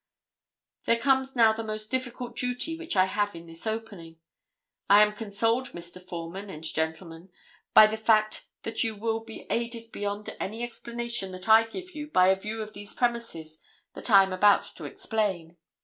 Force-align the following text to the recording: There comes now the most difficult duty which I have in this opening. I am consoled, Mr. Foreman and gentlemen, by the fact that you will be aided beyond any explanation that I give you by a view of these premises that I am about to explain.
There 0.87 0.97
comes 0.97 1.35
now 1.35 1.53
the 1.53 1.63
most 1.63 1.91
difficult 1.91 2.35
duty 2.35 2.75
which 2.75 2.95
I 2.95 3.05
have 3.05 3.35
in 3.35 3.45
this 3.45 3.67
opening. 3.67 4.17
I 4.89 5.03
am 5.03 5.13
consoled, 5.13 5.73
Mr. 5.73 6.01
Foreman 6.01 6.49
and 6.49 6.63
gentlemen, 6.63 7.29
by 7.75 7.85
the 7.85 7.97
fact 7.97 8.47
that 8.63 8.83
you 8.83 8.95
will 8.95 9.23
be 9.23 9.45
aided 9.51 9.91
beyond 9.91 10.35
any 10.39 10.63
explanation 10.63 11.31
that 11.33 11.47
I 11.47 11.65
give 11.65 11.93
you 11.93 12.07
by 12.09 12.29
a 12.29 12.35
view 12.35 12.63
of 12.63 12.73
these 12.73 12.95
premises 12.95 13.59
that 13.93 14.09
I 14.09 14.23
am 14.23 14.33
about 14.33 14.63
to 14.77 14.85
explain. 14.85 15.57